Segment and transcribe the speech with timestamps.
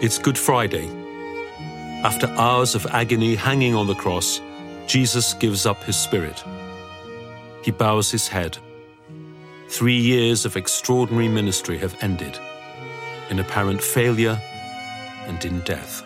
[0.00, 0.88] It's Good Friday.
[2.02, 4.40] After hours of agony hanging on the cross,
[4.88, 6.42] Jesus gives up his spirit.
[7.62, 8.58] He bows his head.
[9.68, 12.36] Three years of extraordinary ministry have ended
[13.30, 14.38] in apparent failure
[15.26, 16.02] and in death.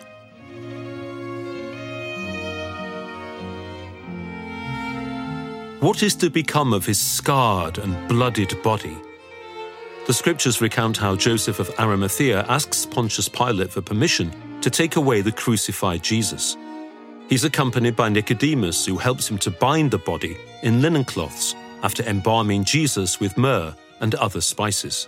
[5.81, 8.97] What is to become of his scarred and blooded body?
[10.09, 15.21] The scriptures recount how Joseph of Arimathea asks Pontius Pilate for permission to take away
[15.21, 16.57] the crucified Jesus.
[17.29, 22.01] He's accompanied by Nicodemus, who helps him to bind the body in linen cloths after
[22.05, 25.07] embalming Jesus with myrrh and other spices.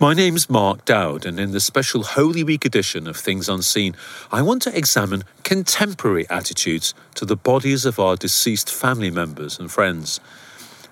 [0.00, 3.96] My name's Mark Dowd, and in the special Holy Week edition of Things Unseen,
[4.30, 9.68] I want to examine contemporary attitudes to the bodies of our deceased family members and
[9.68, 10.20] friends.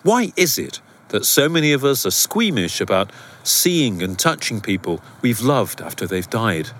[0.02, 3.12] Why is it that so many of us are squeamish about
[3.44, 6.70] seeing and touching people we've loved after they've died?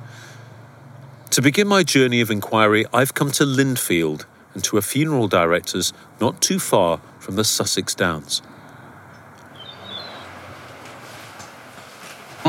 [1.30, 5.92] To begin my journey of inquiry, I've come to Lindfield and to a funeral director's
[6.20, 8.42] not too far from the Sussex Downs.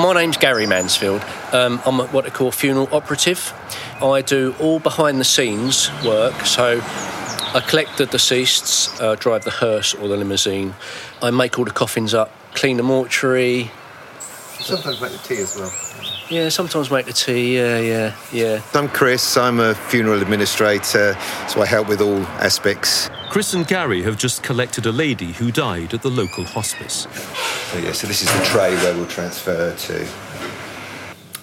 [0.08, 1.22] My name's Gary Mansfield.
[1.52, 3.53] Um, I'm what they call funeral operative.
[4.02, 9.52] I do all behind the scenes work, so I collect the deceased, uh, drive the
[9.52, 10.75] hearse or the limousine.
[11.22, 13.69] I make all the coffins up, clean the mortuary.
[14.22, 15.86] Sometimes make the tea as well.
[16.30, 17.56] Yeah, sometimes make the tea.
[17.56, 18.61] Yeah, yeah, yeah.
[18.73, 19.38] I'm Chris.
[19.38, 21.16] I'm a funeral administrator,
[21.47, 23.09] so I help with all aspects.
[23.30, 27.08] Chris and Gary have just collected a lady who died at the local hospice.
[27.72, 30.08] So yeah, so this is the tray where we'll transfer to.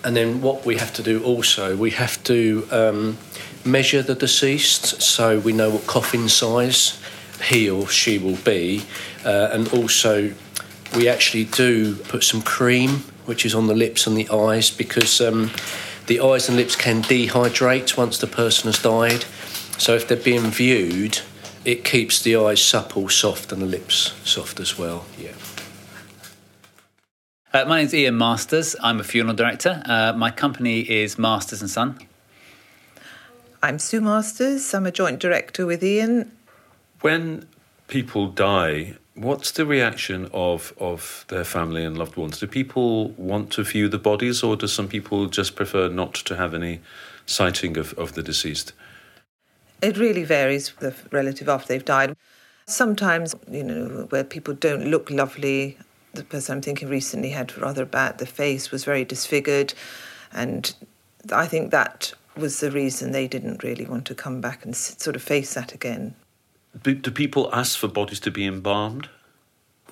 [0.05, 3.17] And then what we have to do also, we have to um,
[3.65, 7.01] measure the deceased so we know what coffin size
[7.43, 8.85] he or she will be,
[9.25, 10.31] uh, and also
[10.95, 15.20] we actually do put some cream which is on the lips and the eyes because
[15.20, 15.51] um,
[16.07, 19.24] the eyes and lips can dehydrate once the person has died.
[19.79, 21.20] So if they're being viewed,
[21.64, 25.07] it keeps the eyes supple, soft, and the lips soft as well.
[25.18, 25.33] Yeah.
[27.52, 28.74] Uh, my name's Ian Masters.
[28.83, 29.83] I'm a funeral director.
[29.86, 31.98] Uh, my company is Masters and Son.
[33.63, 34.74] I'm Sue Masters.
[34.74, 36.33] I'm a joint director with Ian.
[37.01, 37.46] When
[37.86, 42.41] people die, what's the reaction of, of their family and loved ones?
[42.41, 46.36] Do people want to view the bodies, or do some people just prefer not to
[46.36, 46.80] have any
[47.27, 48.73] sighting of, of the deceased?
[49.83, 52.17] It really varies the relative after they've died.
[52.67, 55.77] Sometimes, you know, where people don't look lovely,
[56.14, 59.75] the person I'm thinking recently had rather bad, the face was very disfigured,
[60.33, 60.75] and
[61.33, 65.17] I think that was the reason they didn't really want to come back and sort
[65.17, 66.14] of face that again.
[66.83, 69.08] Do, people ask for bodies to be embalmed?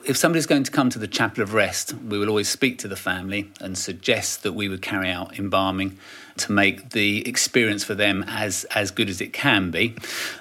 [0.04, 2.88] If somebody's going to come to the chapel of rest, we will always speak to
[2.88, 5.96] the family and suggest that we would carry out embalming
[6.38, 9.94] to make the experience for them as, as good as it can be.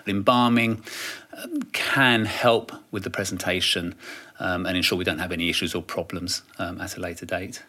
[0.07, 0.83] Embalming
[1.37, 3.93] um, can help with the presentation
[4.39, 7.61] um, and ensure we don't have any issues or problems um, at a later date.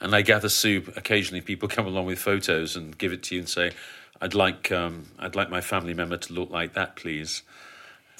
[0.00, 3.40] And I gather, Sue, occasionally people come along with photos and give it to you
[3.40, 3.72] and say,
[4.20, 7.42] "I'd like, um, I'd like my family member to look like that, please."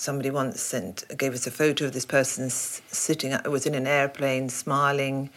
[0.00, 3.38] Somebody once sent gave us a photo of this person sitting.
[3.44, 5.28] Was in an airplane, smiling,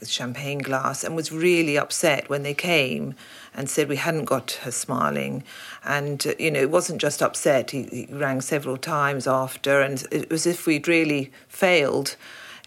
[0.00, 3.14] with champagne glass, and was really upset when they came
[3.54, 5.44] and said we hadn't got her smiling.
[5.84, 7.70] And uh, you know, it wasn't just upset.
[7.70, 12.16] He, he rang several times after, and it was as if we'd really failed.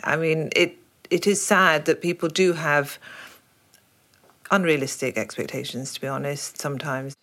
[0.06, 0.78] I mean, it
[1.10, 2.98] it is sad that people do have
[4.52, 5.94] unrealistic expectations.
[5.96, 7.14] To be honest, sometimes.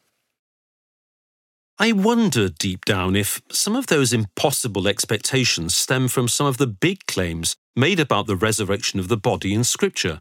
[1.79, 6.67] I wonder deep down if some of those impossible expectations stem from some of the
[6.67, 10.21] big claims made about the resurrection of the body in Scripture.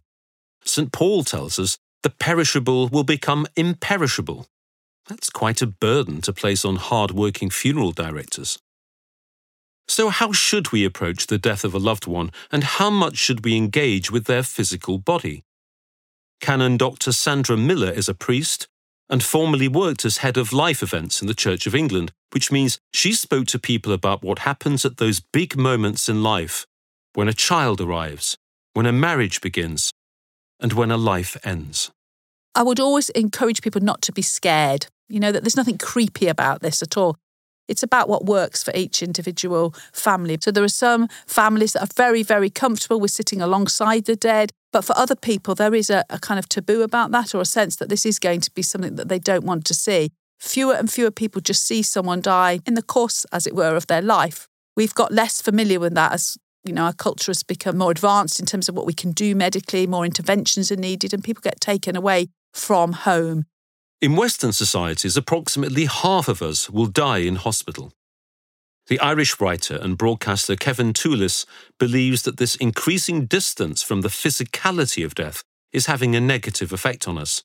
[0.63, 0.91] St.
[0.91, 4.47] Paul tells us the perishable will become imperishable.
[5.07, 8.57] That's quite a burden to place on hard working funeral directors.
[9.87, 13.43] So, how should we approach the death of a loved one, and how much should
[13.43, 15.43] we engage with their physical body?
[16.39, 17.11] Canon Dr.
[17.11, 18.67] Sandra Miller is a priest
[19.11, 22.79] and formerly worked as head of life events in the Church of England, which means
[22.93, 26.65] she spoke to people about what happens at those big moments in life
[27.13, 28.37] when a child arrives,
[28.73, 29.91] when a marriage begins,
[30.61, 31.91] and when a life ends.
[32.55, 34.87] I would always encourage people not to be scared.
[35.09, 37.17] You know, that there's nothing creepy about this at all.
[37.67, 40.37] It's about what works for each individual family.
[40.41, 44.51] So there are some families that are very, very comfortable with sitting alongside the dead.
[44.71, 47.45] But for other people, there is a, a kind of taboo about that or a
[47.45, 50.11] sense that this is going to be something that they don't want to see.
[50.39, 53.87] Fewer and fewer people just see someone die in the course, as it were, of
[53.87, 54.47] their life.
[54.75, 58.39] We've got less familiar with that as You know, our culture has become more advanced
[58.39, 61.59] in terms of what we can do medically, more interventions are needed, and people get
[61.59, 63.45] taken away from home.
[63.99, 67.93] In Western societies, approximately half of us will die in hospital.
[68.91, 71.45] The Irish writer and broadcaster Kevin Toolis
[71.79, 77.07] believes that this increasing distance from the physicality of death is having a negative effect
[77.07, 77.41] on us.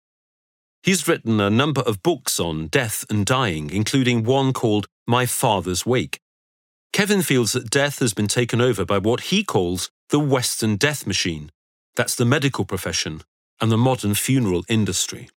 [0.83, 5.87] He's written a number of books on death and dying, including one called My Father's
[5.87, 6.19] Wake.
[6.93, 11.07] Kevin feels that death has been taken over by what he calls the Western death
[11.07, 11.53] machine.
[11.95, 13.23] That's the medical profession
[13.61, 15.29] and the modern funeral industry.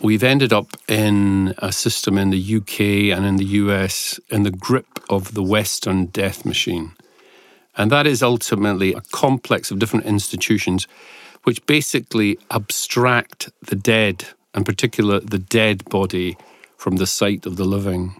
[0.00, 4.50] We've ended up in a system in the UK and in the US in the
[4.50, 6.92] grip of the Western death machine.
[7.78, 10.86] And that is ultimately a complex of different institutions
[11.44, 16.36] which basically abstract the dead, in particular the dead body,
[16.76, 18.16] from the sight of the living.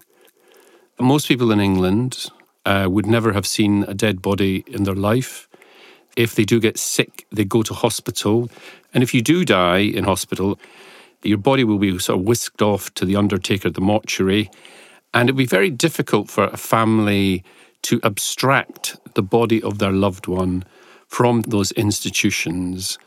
[0.99, 2.27] Most people in England
[2.65, 5.47] uh, would never have seen a dead body in their life.
[6.17, 8.49] If they do get sick, they go to hospital.
[8.95, 10.59] And if you do die in hospital,
[11.29, 14.51] your body will be sort of whisked off to the undertaker the mortuary.
[15.15, 17.45] And it'd be very difficult for a family
[17.83, 20.65] to abstract the body of their loved one
[21.09, 22.99] from those institutions.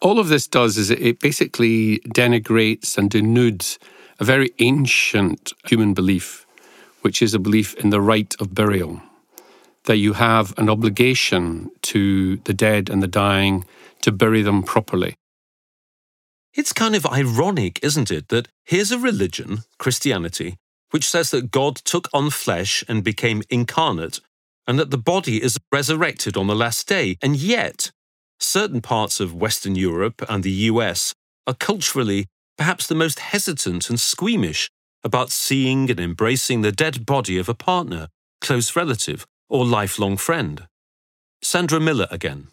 [0.00, 3.76] All of this does is it basically denigrates and denudes
[4.18, 6.46] a very ancient human belief,
[7.02, 9.02] which is a belief in the right of burial,
[9.84, 13.64] that you have an obligation to the dead and the dying
[14.02, 15.16] to bury them properly.
[16.54, 20.56] It's kind of ironic, isn't it, that here's a religion, Christianity,
[20.90, 24.20] which says that God took on flesh and became incarnate,
[24.66, 27.92] and that the body is resurrected on the last day, and yet
[28.40, 31.14] certain parts of Western Europe and the US
[31.46, 32.26] are culturally
[32.56, 34.70] perhaps the most hesitant and squeamish
[35.02, 38.08] about seeing and embracing the dead body of a partner,
[38.40, 40.66] close relative, or lifelong friend.
[41.42, 42.48] Sandra Miller again.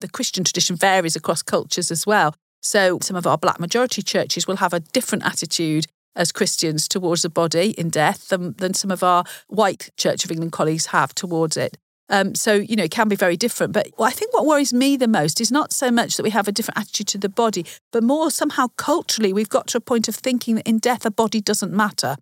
[0.00, 2.34] The Christian tradition varies across cultures as well.
[2.62, 7.22] So, some of our black majority churches will have a different attitude as Christians towards
[7.22, 11.14] the body in death than, than some of our white Church of England colleagues have
[11.14, 11.76] towards it.
[12.08, 13.72] Um, so, you know, it can be very different.
[13.72, 16.46] But I think what worries me the most is not so much that we have
[16.46, 20.08] a different attitude to the body, but more somehow culturally, we've got to a point
[20.08, 22.16] of thinking that in death, a body doesn't matter.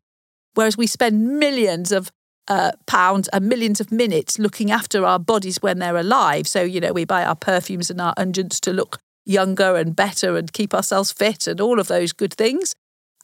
[0.54, 2.12] Whereas we spend millions of
[2.46, 6.46] uh, pounds and millions of minutes looking after our bodies when they're alive.
[6.46, 8.98] So, you know, we buy our perfumes and our unguents to look
[9.30, 12.74] younger and better and keep ourselves fit and all of those good things.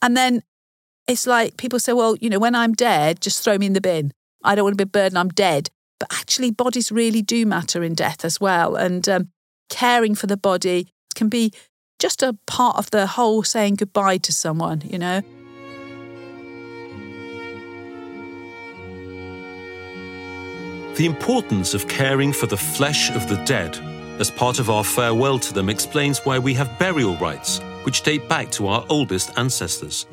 [0.01, 0.41] And then
[1.07, 3.81] it's like people say, well, you know, when I'm dead, just throw me in the
[3.81, 4.11] bin.
[4.43, 5.69] I don't want to be a burden, I'm dead.
[5.99, 8.75] But actually, bodies really do matter in death as well.
[8.75, 9.29] And um,
[9.69, 11.51] caring for the body can be
[11.99, 15.21] just a part of the whole saying goodbye to someone, you know.
[20.95, 23.79] The importance of caring for the flesh of the dead
[24.19, 28.27] as part of our farewell to them explains why we have burial rites, which date
[28.27, 30.05] back to our oldest ancestors.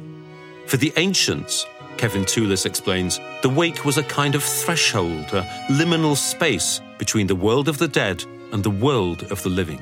[0.67, 1.67] For the ancients,
[1.97, 7.37] Kevin Toolis explains, the wake was a kind of threshold, a liminal space between the
[7.37, 9.81] world of the dead and the world of the living.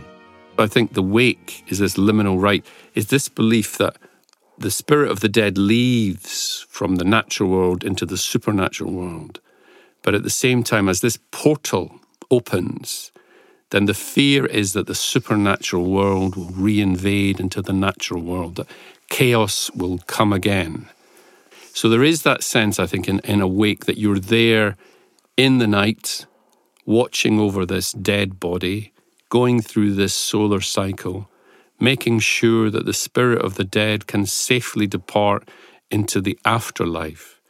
[0.59, 3.97] I think the wake is this liminal rite, is this belief that
[4.59, 9.41] the spirit of the dead leaves from the natural world into the supernatural world.
[10.03, 13.12] But at the same time, as this portal opens,
[13.73, 18.69] then the fear is that the supernatural world will reinvade into the natural world, that
[19.09, 20.91] chaos will come again.
[21.73, 24.77] So there is that sense, I think, in, in a wake that you're there
[25.39, 26.27] in the night,
[26.85, 28.93] watching over this dead body,
[29.31, 31.31] going through this solar cycle,
[31.81, 35.49] making sure that the spirit of the dead can safely depart
[35.91, 37.41] into the afterlife.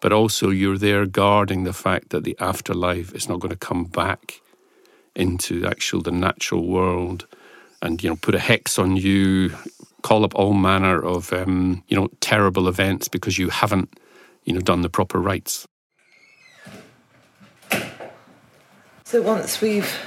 [0.00, 3.84] But also, you're there guarding the fact that the afterlife is not going to come
[3.84, 4.40] back
[5.16, 7.26] into actual the natural world
[7.82, 9.54] and you know put a hex on you
[10.02, 13.98] call up all manner of um, you know terrible events because you haven't
[14.44, 15.66] you know done the proper rites
[19.04, 19.98] so once we've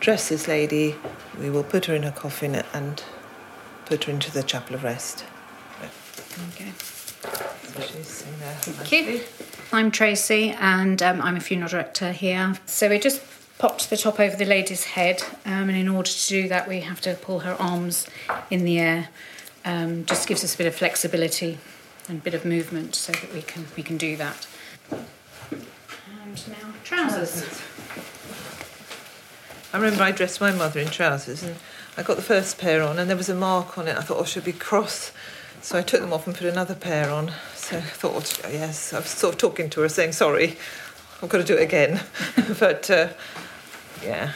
[0.00, 0.94] dressed this lady
[1.40, 3.02] we will put her in her coffin and
[3.86, 5.24] put her into the chapel of rest
[6.54, 6.72] okay
[7.72, 9.22] Thank you.
[9.72, 12.54] I'm Tracy, and um, I'm a funeral director here.
[12.66, 13.22] So we're just
[13.62, 16.80] popped the top over the lady's head, um, and in order to do that, we
[16.80, 18.08] have to pull her arms
[18.50, 19.08] in the air.
[19.64, 21.58] Um, just gives us a bit of flexibility
[22.08, 24.48] and a bit of movement so that we can we can do that.
[24.90, 27.62] And now trousers.
[29.72, 31.54] I remember I dressed my mother in trousers, and
[31.96, 33.96] I got the first pair on, and there was a mark on it.
[33.96, 35.12] I thought, oh, she'll be cross.
[35.60, 37.30] So I took them off and put another pair on.
[37.54, 40.56] So I thought, yes, I was sort of talking to her, saying, sorry,
[41.22, 42.00] I've got to do it again.
[42.58, 43.10] but uh,
[44.04, 44.32] yeah,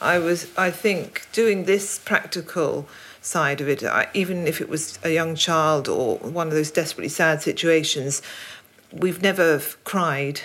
[0.00, 0.50] I was.
[0.56, 2.86] I think doing this practical
[3.20, 6.70] side of it, I, even if it was a young child or one of those
[6.70, 8.22] desperately sad situations,
[8.92, 10.40] we've never cried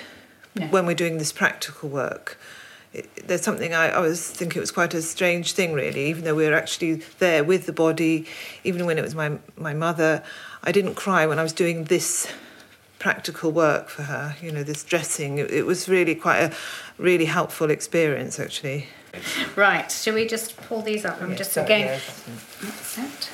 [0.56, 0.68] No.
[0.68, 2.38] when we're doing this practical work.
[2.94, 6.06] It, there's something I, I was thinking it was quite a strange thing, really.
[6.08, 8.26] Even though we were actually there with the body,
[8.64, 10.24] even when it was my my mother,
[10.64, 12.32] I didn't cry when I was doing this
[13.00, 14.36] practical work for her.
[14.42, 15.38] You know, this dressing.
[15.40, 16.54] It, it was really quite a
[16.98, 18.88] really helpful experience, actually.
[19.56, 21.22] Right, shall we just pull these up?
[21.22, 22.00] I'm just again.
[22.62, 23.30] That's it.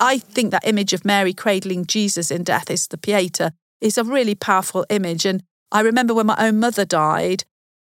[0.00, 4.04] I think that image of Mary cradling Jesus in death is the Pieta is a
[4.04, 5.24] really powerful image.
[5.24, 5.42] And
[5.72, 7.44] I remember when my own mother died,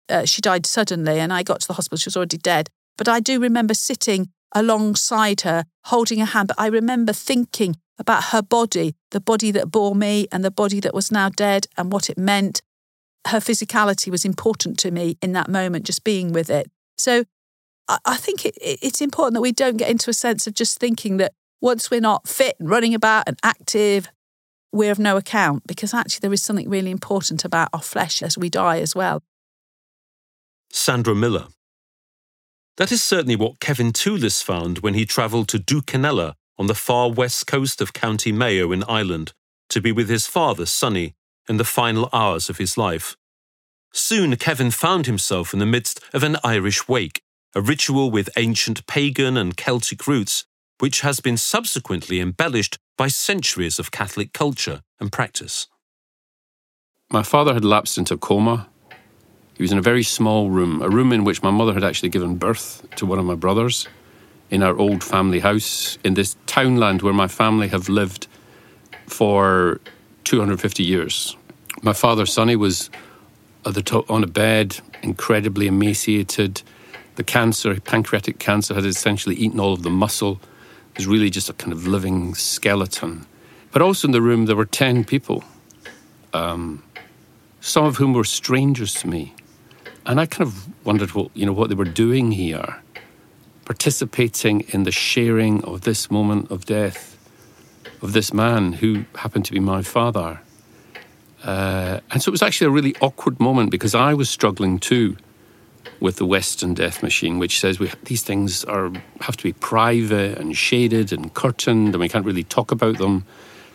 [0.08, 1.98] uh, she died suddenly, and I got to the hospital.
[1.98, 2.68] She was already dead.
[2.96, 6.48] But I do remember sitting alongside her, holding her hand.
[6.48, 10.80] But I remember thinking about her body, the body that bore me and the body
[10.80, 12.62] that was now dead, and what it meant.
[13.28, 16.70] Her physicality was important to me in that moment, just being with it.
[16.98, 17.24] So
[17.88, 20.78] I, think it, it- it's important that we don't get into a sense of just
[20.78, 24.08] thinking that once we're not fit and running about and active,
[24.72, 28.36] we're of no account, because actually there is something really important about our flesh as
[28.36, 29.22] we die as well.
[30.70, 31.46] Sandra Miller.
[32.76, 37.10] That is certainly what Kevin Toolis found when he travelled to Dookinella on the far
[37.10, 39.32] west coast of County Mayo in Ireland
[39.68, 41.14] to be with his father, Sonny,
[41.48, 43.16] in the final hours of his life.
[43.92, 47.22] Soon Kevin found himself in the midst of an Irish wake,
[47.54, 50.44] a ritual with ancient pagan and Celtic roots,
[50.78, 55.66] which has been subsequently embellished by centuries of Catholic culture and practice.
[57.10, 58.68] My father had lapsed into coma.
[59.54, 62.10] He was in a very small room, a room in which my mother had actually
[62.10, 63.88] given birth to one of my brothers
[64.50, 68.26] in our old family house in this townland where my family have lived
[69.06, 69.80] for
[70.24, 71.36] 250 years.
[71.82, 72.90] My father, Sonny, was
[73.64, 76.62] on a bed, incredibly emaciated.
[77.16, 80.40] The cancer, pancreatic cancer, had essentially eaten all of the muscle.
[80.92, 83.26] It was really just a kind of living skeleton.
[83.72, 85.44] But also in the room, there were 10 people
[86.36, 86.82] um,
[87.60, 89.34] some of whom were strangers to me.
[90.04, 92.76] And I kind of wondered what, you know, what they were doing here,
[93.66, 97.16] participating in the sharing of this moment of death
[98.02, 100.40] of this man who happened to be my father.
[101.42, 105.16] Uh, and so it was actually a really awkward moment because I was struggling too
[106.00, 110.38] with the Western death machine, which says we, these things are have to be private
[110.38, 113.24] and shaded and curtained, and we can't really talk about them.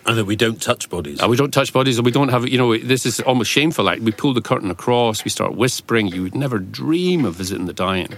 [0.05, 1.21] And that we don't touch bodies.
[1.21, 3.85] Uh, we don't touch bodies, and we don't have, you know, this is almost shameful.
[3.85, 6.07] Like we pull the curtain across, we start whispering.
[6.07, 8.09] You would never dream of visiting the dying.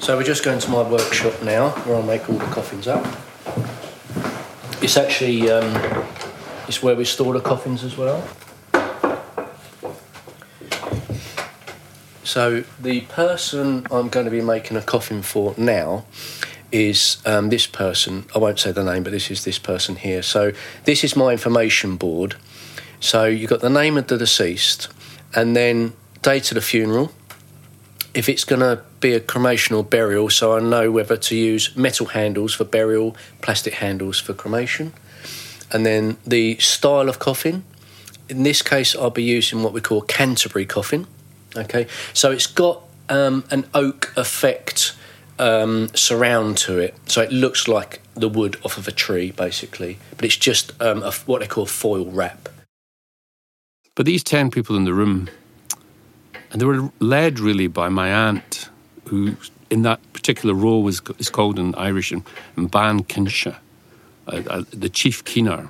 [0.00, 3.04] So we're just going to my workshop now, where I make all the coffins up.
[4.82, 6.04] It's actually um,
[6.68, 8.22] it's where we store the coffins as well.
[12.22, 16.04] So the person I'm going to be making a coffin for now
[16.72, 18.26] is um, this person.
[18.34, 20.20] I won't say the name, but this is this person here.
[20.22, 20.52] So
[20.84, 22.34] this is my information board.
[22.98, 24.88] So you've got the name of the deceased,
[25.34, 27.12] and then date of the funeral.
[28.14, 31.76] If it's going to be a cremation or burial, so I know whether to use
[31.76, 34.92] metal handles for burial, plastic handles for cremation,
[35.72, 37.64] and then the style of coffin.
[38.28, 41.06] In this case, I'll be using what we call Canterbury coffin.
[41.56, 44.94] Okay, so it's got um, an oak effect
[45.38, 49.98] um, surround to it, so it looks like the wood off of a tree, basically.
[50.16, 52.48] But it's just um, a, what they call foil wrap.
[53.94, 55.28] But these 10 people in the room,
[56.54, 58.68] and they were led really by my aunt,
[59.06, 59.34] who
[59.70, 62.22] in that particular role was is called in Irish and
[62.70, 63.56] Ban Kinsha,
[64.28, 65.68] uh, uh, the chief keener.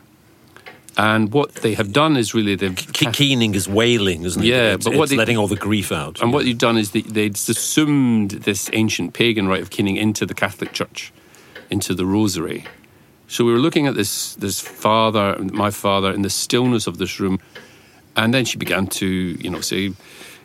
[0.99, 4.47] And what they have done is really they've Ke- keening is wailing, isn't it?
[4.47, 6.21] Yeah, It's- but what it's they- letting all the grief out.
[6.21, 10.27] And what you've done is they, they'd assumed this ancient pagan rite of keening into
[10.27, 11.13] the Catholic Church,
[11.71, 12.65] into the Rosary.
[13.27, 17.19] So we were looking at this this father, my father, in the stillness of this
[17.19, 17.39] room,
[18.15, 19.93] and then she began to, you know, say,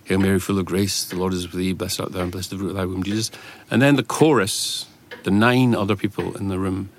[0.10, 1.72] "Hail Mary, full of grace, the Lord is with thee.
[1.72, 3.32] Blessed art thou, and blessed the fruit of thy womb, Jesus."
[3.72, 4.86] And then the chorus,
[5.24, 6.89] the nine other people in the room,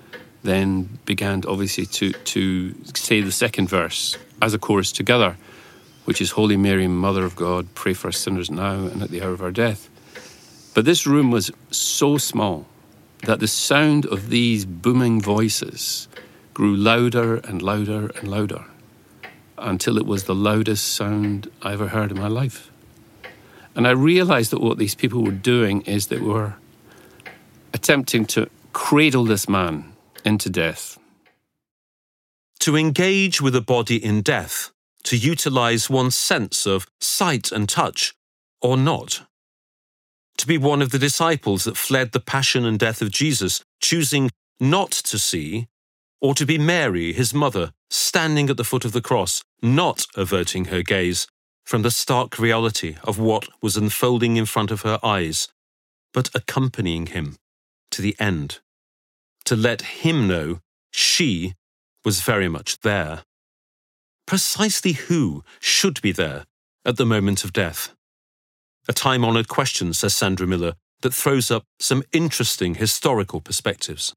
[0.41, 5.37] then began obviously to to say the second verse as a chorus together
[6.05, 9.21] which is Holy Mary, Mother of God, pray for us sinners now and at the
[9.21, 9.89] hour of our death.
[10.73, 12.65] But this room was so small
[13.23, 16.07] that the sound of these booming voices
[16.53, 18.65] grew louder and louder and louder
[19.57, 22.70] until it was the loudest sound I ever heard in my life.
[23.75, 26.55] And I realized that what these people were doing is they were
[27.73, 29.93] attempting to cradle this man
[30.25, 30.97] into death.
[32.59, 34.71] To engage with a body in death,
[35.03, 38.13] to utilize one's sense of sight and touch,
[38.61, 39.23] or not.
[40.37, 44.29] To be one of the disciples that fled the passion and death of Jesus, choosing
[44.59, 45.67] not to see,
[46.19, 50.65] or to be Mary, his mother, standing at the foot of the cross, not averting
[50.65, 51.27] her gaze
[51.65, 55.47] from the stark reality of what was unfolding in front of her eyes,
[56.13, 57.37] but accompanying him
[57.91, 58.59] to the end,
[59.45, 60.59] to let him know
[60.91, 61.53] she
[62.03, 63.23] was very much there.
[64.25, 66.45] Precisely who should be there
[66.85, 67.93] at the moment of death?
[68.87, 74.13] A time honoured question, says Sandra Miller, that throws up some interesting historical perspectives.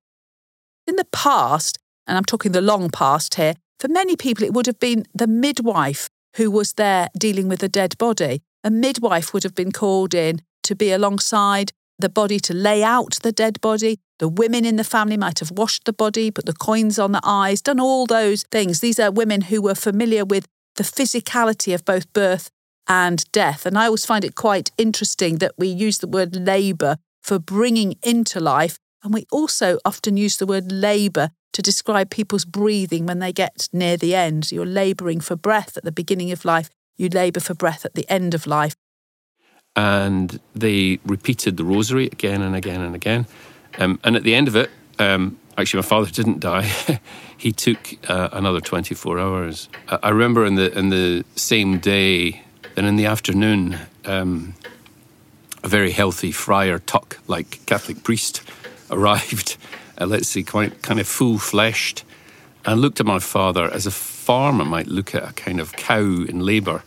[0.86, 4.66] In the past, and I'm talking the long past here, for many people it would
[4.66, 8.42] have been the midwife who was there dealing with a dead body.
[8.62, 13.18] A midwife would have been called in to be alongside the body to lay out
[13.22, 13.98] the dead body.
[14.18, 17.20] The women in the family might have washed the body, put the coins on the
[17.22, 18.80] eyes, done all those things.
[18.80, 22.50] These are women who were familiar with the physicality of both birth
[22.88, 23.64] and death.
[23.66, 27.96] And I always find it quite interesting that we use the word labour for bringing
[28.02, 28.78] into life.
[29.04, 33.68] And we also often use the word labour to describe people's breathing when they get
[33.70, 34.50] near the end.
[34.50, 38.10] You're labouring for breath at the beginning of life, you labour for breath at the
[38.10, 38.74] end of life.
[39.76, 43.26] And they repeated the rosary again and again and again.
[43.78, 46.70] Um, and at the end of it, um, actually, my father didn't die.
[47.36, 49.68] he took uh, another 24 hours.
[49.88, 52.42] I remember in the, in the same day,
[52.74, 54.54] then in the afternoon, um,
[55.62, 58.42] a very healthy friar tuck, like Catholic priest,
[58.94, 59.56] arrived
[60.00, 62.04] uh, let's say, quite kind of full fleshed,
[62.64, 66.00] and looked at my father as a farmer might look at a kind of cow
[66.00, 66.82] in labour,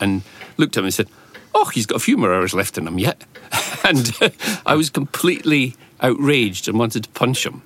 [0.00, 0.22] and
[0.56, 1.08] looked at him and said,
[1.54, 3.24] "Oh, he's got a few more hours left in him yet."
[3.84, 4.30] and uh,
[4.66, 7.62] I was completely outraged and wanted to punch him,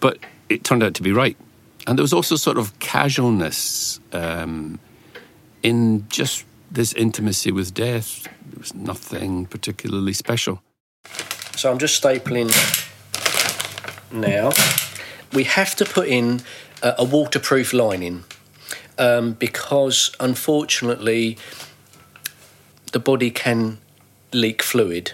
[0.00, 0.18] but
[0.48, 1.36] it turned out to be right.
[1.86, 4.78] And there was also sort of casualness um,
[5.64, 8.22] in just this intimacy with death.
[8.24, 10.62] There was nothing particularly special.
[11.56, 12.50] So I'm just stapling
[14.12, 14.52] now,
[15.32, 16.42] we have to put in
[16.82, 18.24] a, a waterproof lining
[18.98, 21.38] um, because unfortunately
[22.92, 23.78] the body can
[24.32, 25.12] leak fluid.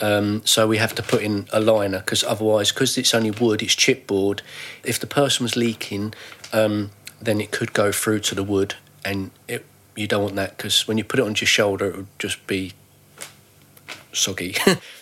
[0.00, 3.62] Um, so we have to put in a liner because otherwise, because it's only wood,
[3.62, 4.40] it's chipboard.
[4.84, 6.14] If the person was leaking,
[6.52, 6.90] um,
[7.20, 9.64] then it could go through to the wood, and it,
[9.94, 12.46] you don't want that because when you put it on your shoulder, it would just
[12.46, 12.72] be
[14.12, 14.56] soggy.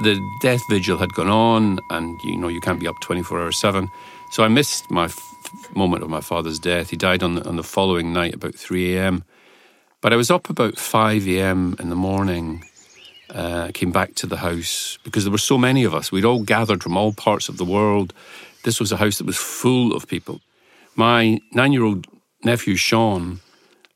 [0.00, 3.58] the death vigil had gone on, and you know you can't be up 24 hours
[3.58, 3.88] seven.
[4.32, 5.18] So I missed my f-
[5.74, 6.90] moment of my father's death.
[6.90, 9.24] He died on the, on the following night about 3 a.m.
[10.00, 11.76] But I was up about 5 a.m.
[11.78, 12.64] in the morning.
[13.28, 16.10] Uh, came back to the house because there were so many of us.
[16.10, 18.12] We'd all gathered from all parts of the world.
[18.64, 20.40] This was a house that was full of people.
[20.96, 22.06] My nine year old
[22.42, 23.40] nephew, Sean,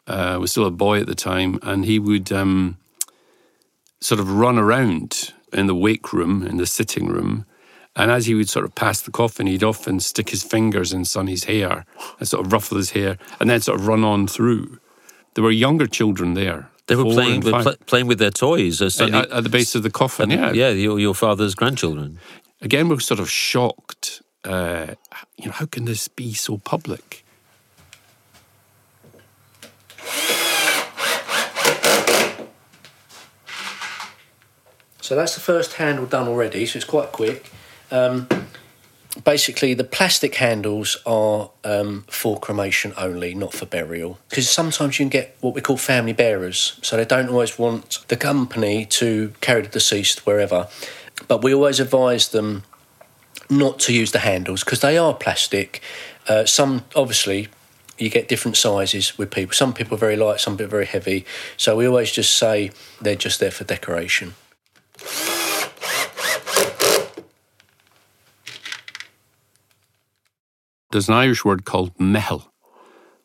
[0.06, 2.76] uh, was still a boy at the time, and he would um,
[4.00, 7.46] sort of run around in the wake room, in the sitting room.
[7.96, 11.04] And as he would sort of pass the coffin, he'd often stick his fingers in
[11.04, 11.86] Sonny's hair
[12.18, 14.78] and sort of ruffle his hair and then sort of run on through.
[15.34, 16.70] There were younger children there.
[16.86, 18.82] They were playing pl- playing with their toys.
[18.82, 20.52] Uh, Sonny, at, at, the base of the coffin, yeah.
[20.52, 22.18] Yeah, your, your father's grandchildren.
[22.60, 24.22] Again, we're sort of shocked.
[24.44, 24.94] Uh,
[25.38, 27.23] you know, how can this be so public?
[35.04, 37.52] So that's the first handle done already, so it's quite quick.
[37.90, 38.26] Um,
[39.22, 44.18] basically, the plastic handles are um, for cremation only, not for burial.
[44.30, 48.02] Because sometimes you can get what we call family bearers, so they don't always want
[48.08, 50.68] the company to carry the deceased wherever.
[51.28, 52.62] But we always advise them
[53.50, 55.82] not to use the handles because they are plastic.
[56.26, 57.48] Uh, some, obviously,
[57.98, 59.52] you get different sizes with people.
[59.52, 61.26] Some people are very light, some people are very heavy.
[61.58, 62.70] So we always just say
[63.02, 64.34] they're just there for decoration.
[70.94, 72.44] There's an Irish word called meitheal,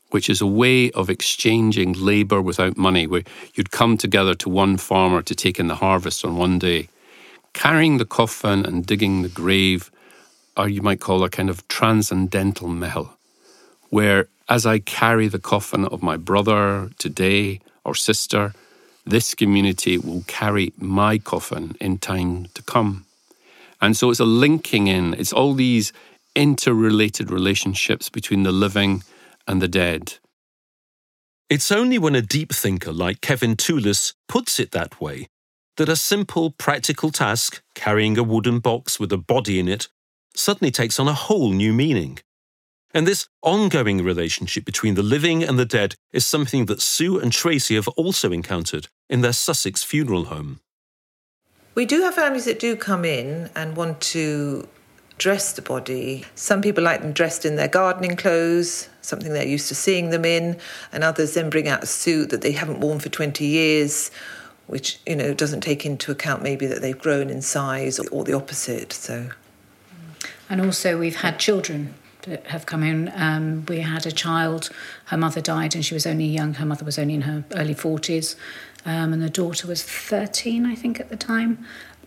[0.10, 3.22] which is a way of exchanging labour without money, where
[3.54, 6.89] you'd come together to one farmer to take in the harvest on one day.
[7.54, 9.92] Carrying the coffin and digging the grave
[10.58, 13.12] are, you might call, a kind of transcendental meitheal,
[13.92, 18.54] where as I carry the coffin of my brother today or sister,
[19.10, 23.06] this community will carry my coffin in time to come.
[23.82, 25.91] And so it's a linking in, it's all these
[26.36, 29.04] interrelated relationships between the living
[29.48, 30.15] and the dead.
[31.50, 35.28] It's only when a deep thinker like Kevin Toolis puts it that way
[35.78, 39.88] that a simple, practical task, carrying a wooden box with a body in it,
[40.36, 42.19] suddenly takes on a whole new meaning.
[42.93, 47.32] And this ongoing relationship between the living and the dead is something that Sue and
[47.32, 50.60] Tracy have also encountered in their Sussex funeral home.
[51.76, 54.67] We do have families that do come in and want to
[55.17, 56.26] dress the body.
[56.36, 60.26] Some people like them dressed in their gardening clothes, something they're used to seeing them
[60.26, 60.58] in,
[60.91, 64.12] and others then bring out a suit that they haven't worn for 20 years,
[64.67, 68.34] which, you know, doesn't take into account maybe that they've grown in size or the
[68.34, 68.93] opposite.
[68.93, 69.30] So
[70.50, 71.93] and also we've had children
[72.24, 73.12] that have come in.
[73.15, 74.69] Um, we had a child,
[75.06, 77.76] her mother died and she was only young, her mother was only in her early
[77.76, 78.36] 40s,
[78.86, 81.65] um, and the daughter was 13, I think, at the time.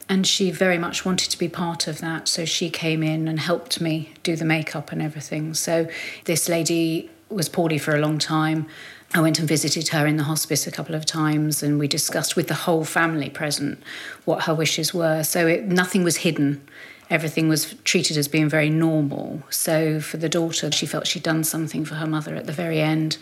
[0.09, 3.39] And she very much wanted to be part of that, so she came in and
[3.39, 5.55] helped me do the makeup and everything.
[5.55, 5.89] So
[6.25, 8.67] this lady was poorly for a long time.
[9.15, 12.35] I went and visited her in the hospice a couple of times, and we discussed
[12.35, 13.83] with the whole family present
[14.25, 15.23] what her wishes were.
[15.23, 16.67] So it, nothing was hidden
[17.13, 19.43] everything was treated as being very normal.
[19.51, 22.81] So for the daughter, she felt she'd done something for her mother at the very
[22.81, 23.19] end,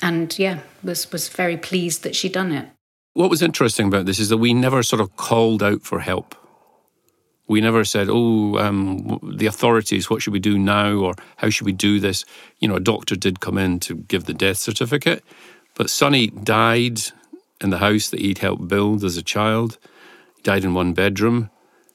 [0.00, 2.68] and yeah, was was very pleased that she'd done it.
[3.14, 6.34] What was interesting about this is that we never sort of called out for help.
[7.46, 11.64] We never said, "Oh, um, the authorities, what should we do now?" or "How should
[11.64, 12.24] we do this?"
[12.58, 15.22] You know, a doctor did come in to give the death certificate,
[15.76, 17.02] but Sonny died
[17.60, 19.78] in the house that he'd helped build as a child.
[20.36, 21.50] He died in one bedroom.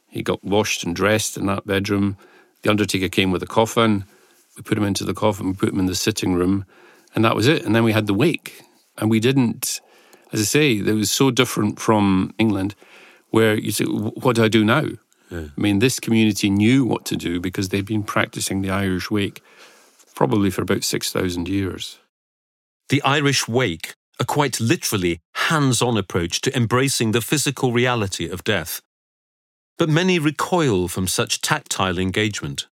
[0.08, 2.16] He got washed and dressed in that bedroom.
[2.62, 4.06] The undertaker came with a coffin.
[4.56, 6.64] We put him into the coffin, we put him in the sitting room,
[7.14, 7.66] and that was it.
[7.66, 8.62] And then we had the wake.
[8.98, 9.80] And we didn't,
[10.32, 12.76] as I say, it was so different from England,
[13.30, 14.86] where you say, What do I do now?
[15.32, 15.48] Yeah.
[15.56, 19.44] I mean, this community knew what to do because they'd been practicing the Irish wake
[20.16, 22.00] probably for about 6,000 years.
[22.90, 28.44] The Irish wake, a quite literally hands on approach to embracing the physical reality of
[28.44, 28.82] death.
[29.78, 32.68] But many recoil from such tactile engagement.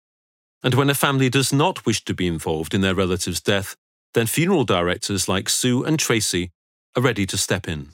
[0.62, 3.78] And when a family does not wish to be involved in their relative's death,
[4.14, 6.50] then funeral directors like Sue and Tracy
[6.98, 7.90] are ready to step in.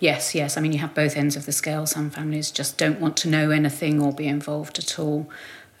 [0.00, 0.56] Yes, yes.
[0.56, 1.84] I mean, you have both ends of the scale.
[1.84, 5.30] Some families just don't want to know anything or be involved at all.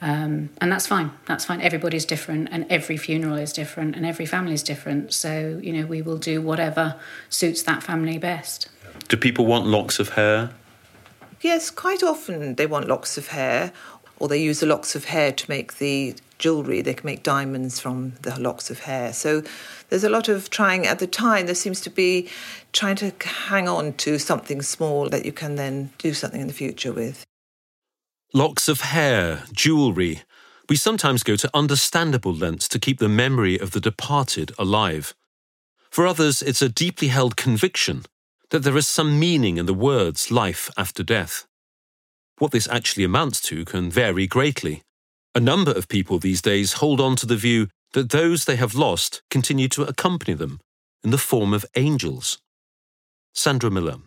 [0.02, 1.10] Um, and that's fine.
[1.26, 1.62] That's fine.
[1.62, 5.14] Everybody's different, and every funeral is different, and every family is different.
[5.14, 6.96] So, you know, we will do whatever
[7.30, 8.68] suits that family best.
[9.08, 10.50] Do people want locks of hair?
[11.40, 13.72] Yes, quite often they want locks of hair,
[14.18, 16.82] or they use the locks of hair to make the jewellery.
[16.82, 19.12] They can make diamonds from the locks of hair.
[19.12, 19.44] So
[19.88, 21.46] there's a lot of trying at the time.
[21.46, 22.28] There seems to be
[22.72, 26.52] trying to hang on to something small that you can then do something in the
[26.52, 27.24] future with.
[28.34, 30.22] Locks of hair, jewellery.
[30.68, 35.14] We sometimes go to understandable lengths to keep the memory of the departed alive.
[35.90, 38.04] For others, it's a deeply held conviction
[38.50, 41.46] that there is some meaning in the words life after death.
[42.38, 44.82] What this actually amounts to can vary greatly.
[45.34, 48.74] A number of people these days hold on to the view that those they have
[48.74, 50.60] lost continue to accompany them
[51.04, 52.38] in the form of angels.
[53.32, 53.98] Sandra Miller.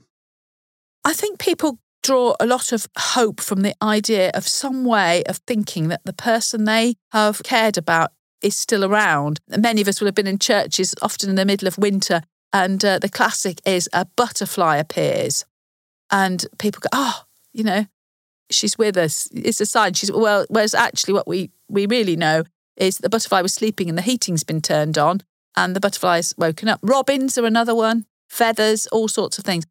[1.06, 5.38] I think people draw a lot of hope from the idea of some way of
[5.38, 9.40] thinking that the person they have cared about is still around.
[9.48, 12.84] Many of us will have been in churches, often in the middle of winter, and
[12.84, 15.46] uh, the classic is a butterfly appears,
[16.12, 17.86] and people go, "Oh, you know,
[18.54, 20.46] she's with us." It's a sign she's well.
[20.50, 22.44] Whereas actually, what we we really know
[22.78, 25.22] is the butterfly was sleeping and the heating's been turned on,
[25.56, 26.80] and the butterfly's woken up.
[26.82, 28.06] Robins are another one.
[28.30, 29.66] Feathers, all sorts of things.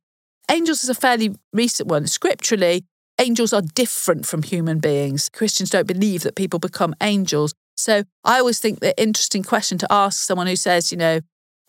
[0.51, 2.07] Angels is a fairly recent one.
[2.07, 2.85] Scripturally,
[3.19, 5.29] angels are different from human beings.
[5.29, 7.55] Christians don't believe that people become angels.
[7.77, 11.21] So I always think the interesting question to ask someone who says, you know,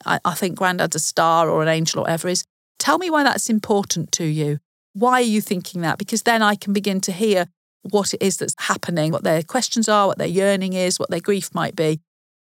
[0.05, 2.43] I, I think granddad's a star or an angel or whatever is,
[2.77, 4.59] tell me why that's important to you.
[4.93, 5.97] Why are you thinking that?
[5.97, 7.47] Because then I can begin to hear
[7.81, 11.19] what it is that's happening, what their questions are, what their yearning is, what their
[11.19, 11.99] grief might be,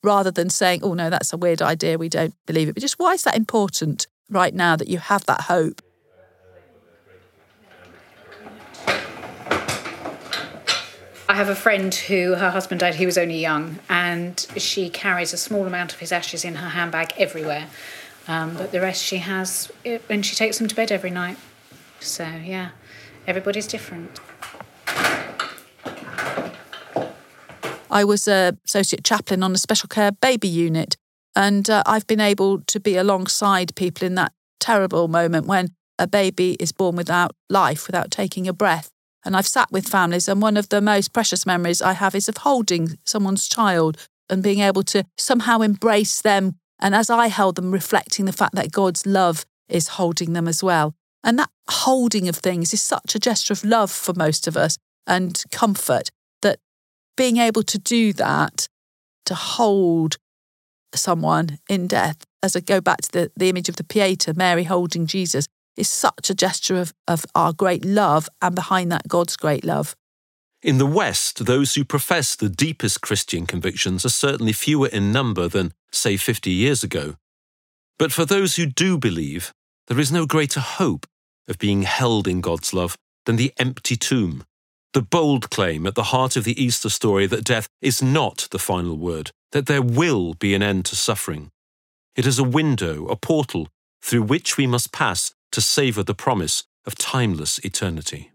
[0.03, 2.73] rather than saying, oh no, that's a weird idea, we don't believe it.
[2.73, 5.81] But just why is that important right now that you have that hope?
[11.27, 15.33] I have a friend who her husband died, he was only young, and she carries
[15.33, 17.67] a small amount of his ashes in her handbag everywhere.
[18.27, 19.71] Um, but the rest she has,
[20.09, 21.37] and she takes them to bed every night.
[22.05, 22.69] So, yeah,
[23.27, 24.19] everybody's different.
[27.89, 30.97] I was a associate chaplain on a special care baby unit,
[31.35, 36.07] and uh, I've been able to be alongside people in that terrible moment when a
[36.07, 38.89] baby is born without life, without taking a breath.
[39.23, 42.29] And I've sat with families, and one of the most precious memories I have is
[42.29, 43.97] of holding someone's child
[44.29, 48.55] and being able to somehow embrace them And as I held them, reflecting the fact
[48.55, 50.93] that God's love is holding them as well.
[51.25, 54.77] And that holding of things is such a gesture of love for most of us
[55.07, 56.11] and comfort
[56.43, 56.59] that
[57.17, 58.67] being able to do that,
[59.25, 60.17] to hold
[60.93, 64.65] someone in death, as I go back to the, the image of the Pieta, Mary
[64.65, 69.35] holding Jesus, is such a gesture of, of our great love and behind that, God's
[69.35, 69.95] great love.
[70.61, 75.47] In the West, those who profess the deepest Christian convictions are certainly fewer in number
[75.47, 77.15] than, say, 50 years ago.
[77.97, 79.53] But for those who do believe,
[79.87, 81.07] there is no greater hope
[81.47, 84.43] of being held in God's love than the empty tomb,
[84.93, 88.59] the bold claim at the heart of the Easter story that death is not the
[88.59, 91.51] final word, that there will be an end to suffering.
[92.15, 93.67] It is a window, a portal,
[94.01, 98.31] through which we must pass to savour the promise of timeless eternity.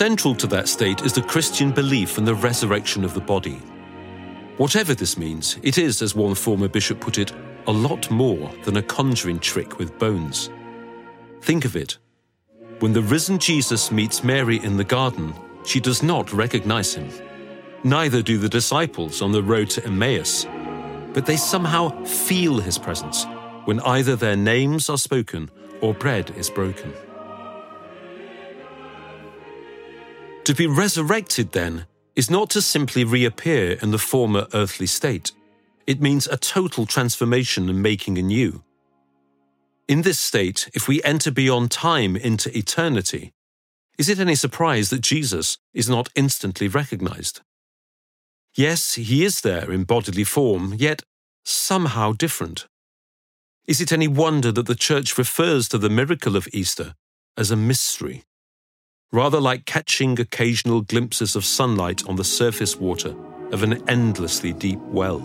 [0.00, 3.60] Central to that state is the Christian belief in the resurrection of the body.
[4.56, 7.34] Whatever this means, it is, as one former bishop put it,
[7.66, 10.48] a lot more than a conjuring trick with bones.
[11.42, 11.98] Think of it.
[12.78, 15.34] When the risen Jesus meets Mary in the garden,
[15.66, 17.10] she does not recognize him.
[17.84, 20.46] Neither do the disciples on the road to Emmaus,
[21.12, 23.26] but they somehow feel his presence
[23.66, 25.50] when either their names are spoken
[25.82, 26.90] or bread is broken.
[30.44, 35.32] To be resurrected, then, is not to simply reappear in the former earthly state.
[35.86, 38.62] It means a total transformation and making anew.
[39.86, 43.32] In this state, if we enter beyond time into eternity,
[43.98, 47.40] is it any surprise that Jesus is not instantly recognized?
[48.54, 51.02] Yes, he is there in bodily form, yet
[51.44, 52.66] somehow different.
[53.66, 56.94] Is it any wonder that the Church refers to the miracle of Easter
[57.36, 58.24] as a mystery?
[59.12, 63.12] Rather like catching occasional glimpses of sunlight on the surface water
[63.50, 65.18] of an endlessly deep well.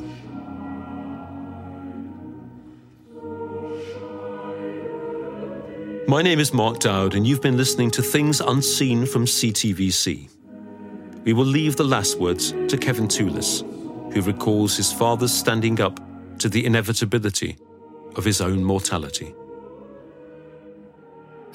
[6.07, 10.29] My name is Mark Dowd, and you've been listening to Things Unseen from CTVC.
[11.23, 13.61] We will leave the last words to Kevin Toolis,
[14.13, 15.99] who recalls his father's standing up
[16.39, 17.57] to the inevitability
[18.15, 19.35] of his own mortality.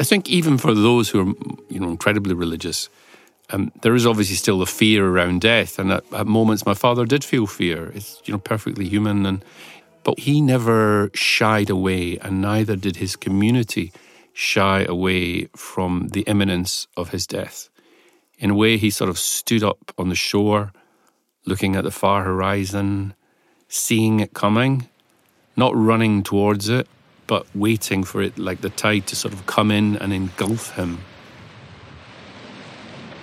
[0.00, 1.34] I think even for those who are,
[1.68, 2.88] you know, incredibly religious,
[3.50, 7.04] um, there is obviously still a fear around death, and at, at, moments my father
[7.04, 7.92] did feel fear.
[7.94, 9.44] It's you know perfectly human, and
[10.02, 13.92] but he never shied away, and neither did his community
[14.32, 17.68] shy away from the imminence of his death.
[18.38, 20.72] In a way, he sort of stood up on the shore,
[21.44, 23.12] looking at the far horizon,
[23.68, 24.88] seeing it coming,
[25.56, 26.88] not running towards it,
[27.30, 30.98] but waiting for it, like the tide to sort of come in and engulf him.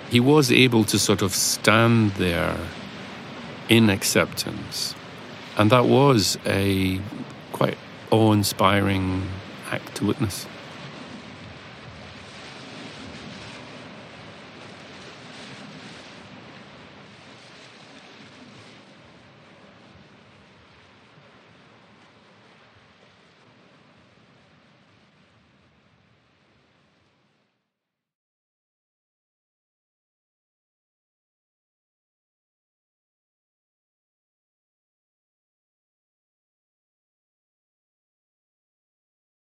[0.08, 2.56] He was able to sort of stand there
[3.68, 4.94] in acceptance.
[5.58, 7.02] And that was a
[7.52, 7.76] quite
[8.10, 9.28] awe inspiring
[9.70, 10.46] act to witness.